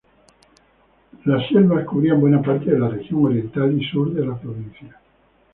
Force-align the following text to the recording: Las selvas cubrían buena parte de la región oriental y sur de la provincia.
Las 1.25 1.47
selvas 1.49 1.85
cubrían 1.85 2.19
buena 2.19 2.41
parte 2.41 2.71
de 2.71 2.79
la 2.79 2.89
región 2.89 3.23
oriental 3.25 3.79
y 3.79 3.85
sur 3.87 4.11
de 4.11 4.25
la 4.25 4.35
provincia. 4.35 4.99